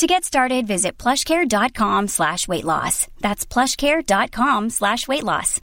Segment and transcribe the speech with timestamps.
[0.00, 3.06] To get started, visit plushcare.com slash weight loss.
[3.20, 5.60] That's plushcare.com slash weight loss.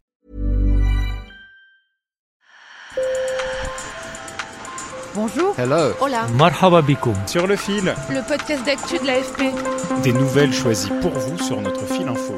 [5.16, 5.56] Bonjour.
[5.58, 5.96] Hello.
[6.00, 6.28] Hola.
[6.38, 7.16] Marhaba bikoum.
[7.26, 10.04] Sur le fil, Le podcast d'actu de l'AFP.
[10.04, 12.38] des nouvelles choisies pour vous sur notre fil info.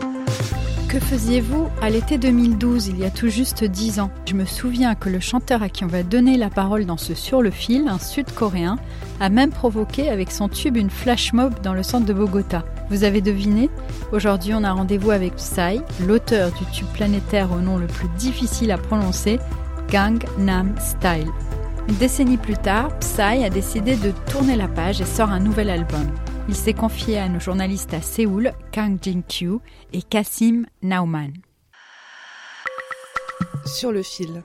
[0.89, 4.09] Que faisiez-vous à l'été 2012, il y a tout juste 10 ans?
[4.25, 7.13] Je me souviens que le chanteur à qui on va donner la parole dans ce
[7.13, 8.79] Sur le fil, un sud-coréen,
[9.19, 12.65] a même provoqué avec son tube une flash mob dans le centre de Bogota.
[12.89, 13.69] Vous avez deviné?
[14.11, 18.71] Aujourd'hui, on a rendez-vous avec Psy, l'auteur du tube planétaire au nom le plus difficile
[18.71, 19.37] à prononcer,
[19.91, 21.29] Gangnam Style.
[21.87, 25.69] Une décennie plus tard, Psy a décidé de tourner la page et sort un nouvel
[25.69, 26.07] album.
[26.49, 29.59] Il s'est confié à nos journalistes à Séoul, Kang Jin-kyu
[29.93, 31.29] et Kassim Nauman.
[33.67, 34.41] Sur le fil.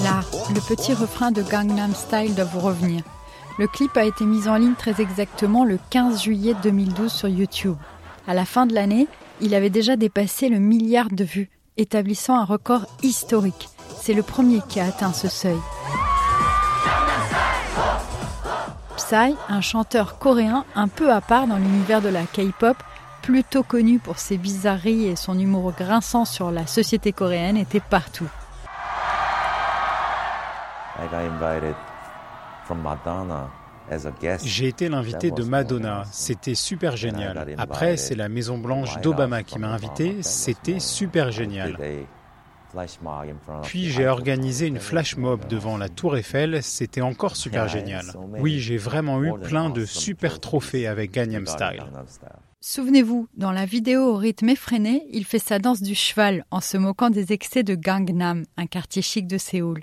[0.00, 0.20] Là,
[0.54, 3.02] le petit refrain de Gangnam Style doit vous revenir.
[3.58, 7.74] Le clip a été mis en ligne très exactement le 15 juillet 2012 sur YouTube.
[8.28, 9.08] À la fin de l'année,
[9.40, 13.68] il avait déjà dépassé le milliard de vues, établissant un record historique.
[14.00, 15.58] C'est le premier qui a atteint ce seuil.
[18.96, 22.76] Psy, un chanteur coréen un peu à part dans l'univers de la K-pop,
[23.22, 28.28] plutôt connu pour ses bizarreries et son humour grinçant sur la société coréenne, était partout.
[30.98, 31.74] I got invited
[32.66, 33.48] from Madonna.
[34.44, 37.54] J'ai été l'invité de Madonna, c'était super génial.
[37.58, 41.76] Après, c'est la Maison Blanche d'Obama qui m'a invité, c'était super génial.
[43.62, 48.04] Puis j'ai organisé une flash mob devant la Tour Eiffel, c'était encore super génial.
[48.38, 51.82] Oui, j'ai vraiment eu plein de super trophées avec Gangnam Style.
[52.62, 56.76] Souvenez-vous, dans la vidéo au rythme effréné, il fait sa danse du cheval en se
[56.76, 59.82] moquant des excès de Gangnam, un quartier chic de Séoul.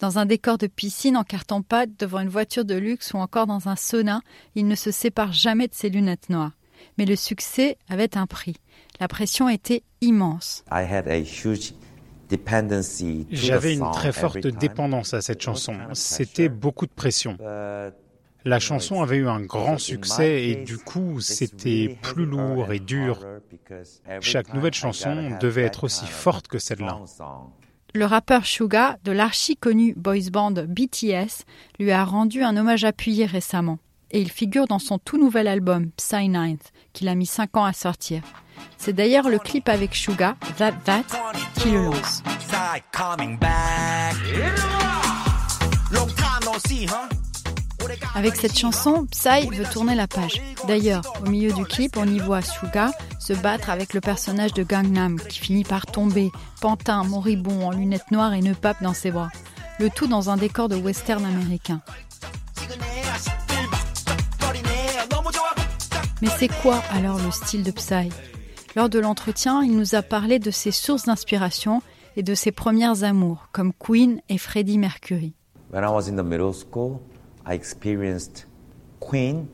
[0.00, 3.68] Dans un décor de piscine en carton-pâte, devant une voiture de luxe ou encore dans
[3.68, 4.20] un sauna,
[4.54, 6.52] il ne se sépare jamais de ses lunettes noires.
[6.98, 8.56] Mais le succès avait un prix.
[9.00, 10.64] La pression était immense.
[10.70, 11.74] I had a huge
[12.28, 17.38] dependency to the J'avais une très forte dépendance à cette chanson, c'était beaucoup de pression.
[18.46, 23.24] La chanson avait eu un grand succès et du coup c'était plus lourd et dur.
[24.20, 27.00] Chaque nouvelle chanson devait être aussi forte que celle-là.
[27.96, 31.44] Le rappeur Suga, de l'archi-connu boys band BTS,
[31.78, 33.78] lui a rendu un hommage appuyé récemment.
[34.10, 37.64] Et il figure dans son tout nouvel album, Psy Ninth, qu'il a mis 5 ans
[37.64, 38.22] à sortir.
[38.78, 41.04] C'est d'ailleurs le clip avec Suga, That That,
[41.60, 42.24] qui le lance.
[48.14, 50.40] Avec cette chanson, Psy veut tourner la page.
[50.68, 54.62] D'ailleurs, au milieu du clip, on y voit Suga se battre avec le personnage de
[54.62, 59.10] Gangnam qui finit par tomber, pantin, moribond, en lunettes noires et nœud pape dans ses
[59.10, 59.30] bras.
[59.78, 61.80] Le tout dans un décor de western américain.
[66.22, 68.08] Mais c'est quoi alors le style de Psy?
[68.76, 71.82] Lors de l'entretien, il nous a parlé de ses sources d'inspiration
[72.16, 75.34] et de ses premières amours, comme Queen et Freddie Mercury.
[75.72, 77.00] When I was in the middle school,
[77.46, 78.46] I experienced
[79.00, 79.46] Queen.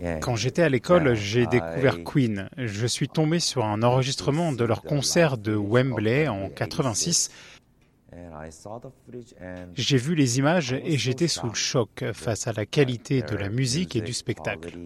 [0.00, 0.20] Yeah.
[0.20, 2.48] Quand j'étais à l'école, j'ai découvert Queen.
[2.56, 7.30] Je suis tombé sur un enregistrement de leur concert de Wembley en 86.
[8.12, 12.04] And I saw the footage and J'ai vu les images et j'étais sous le choc
[12.12, 14.78] face à la qualité de la musique et du spectacle.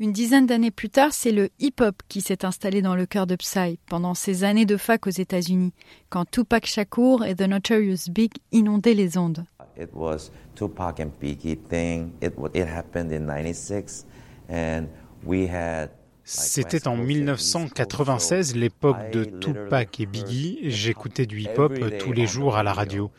[0.00, 3.36] Une dizaine d'années plus tard, c'est le hip-hop qui s'est installé dans le cœur de
[3.36, 5.72] Psy pendant ses années de fac aux États-Unis,
[6.10, 9.44] quand Tupac Shakur et The Notorious Big inondaient les ondes.
[9.76, 12.12] It was Tupac and Biggie thing.
[12.20, 14.06] It wa- it happened in '96,
[14.50, 14.86] and
[15.24, 15.90] we had.
[16.24, 20.58] C'était en 1996, l'époque de Tupac et Biggie.
[20.70, 23.10] J'écoutais du hip-hop tous les jours à la radio.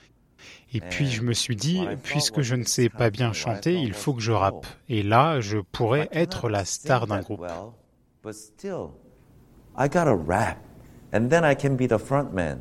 [0.74, 4.14] Et puis je me suis dit, puisque je ne sais pas bien chanter, il faut
[4.14, 4.66] que je rappe.
[4.90, 7.46] Et là, je pourrais être la star d'un groupe.
[8.24, 8.92] But still,
[9.78, 10.58] I gotta rap,
[11.14, 12.60] and then I can be the frontman.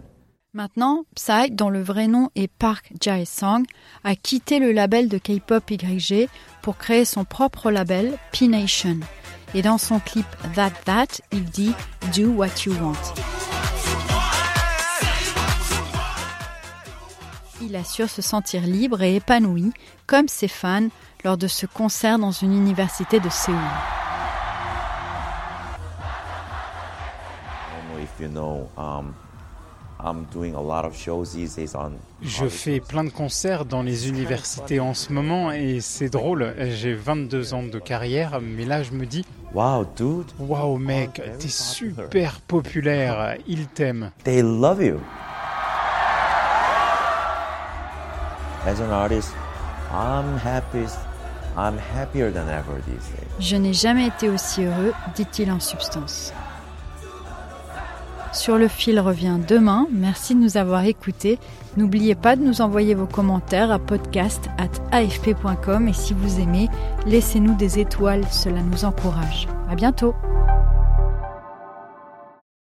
[0.55, 3.65] Maintenant, Psy, dont le vrai nom est Park Jae-sung,
[4.05, 6.29] a quitté le label de K-pop YG
[6.61, 8.99] pour créer son propre label, P-Nation.
[9.55, 11.73] Et dans son clip That That, il dit
[12.15, 12.93] Do what you want.
[17.63, 19.73] Il assure se sentir libre et épanoui,
[20.07, 20.89] comme ses fans,
[21.25, 23.57] lors de ce concert dans une université de Séoul.
[32.23, 36.95] Je fais plein de concerts dans les universités en ce moment et c'est drôle, j'ai
[36.95, 40.33] 22 ans de carrière, mais là je me dis Wow, dude.
[40.39, 43.37] Wow, mec, t'es super populaire.
[43.47, 44.11] Ils t'aiment.
[44.25, 44.99] They love you.
[48.67, 49.35] As an artist,
[49.93, 50.87] I'm happy.
[51.55, 53.29] I'm happier than ever these days.
[53.41, 56.33] Je n'ai jamais été aussi heureux, dit-il en substance.
[58.33, 59.87] Sur le fil revient demain.
[59.93, 61.39] Merci de nous avoir écoutés.
[61.77, 66.71] N'oubliez pas de nous envoyer vos commentaires à podcast@afp.com et si vous aimez,
[67.07, 69.49] laissez-nous des étoiles, cela nous encourage.
[69.71, 70.15] À bientôt.